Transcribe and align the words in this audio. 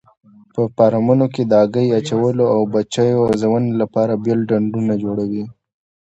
په 0.53 0.61
فارمونو 0.75 1.25
کې 1.33 1.43
د 1.45 1.53
هګۍ 1.61 1.87
اچولو 1.99 2.45
او 2.55 2.59
بچیو 2.73 3.21
روزنې 3.29 3.71
لپاره 3.81 4.21
بېل 4.23 4.39
ډنډونه 4.49 4.93
جوړوي. 5.03 5.43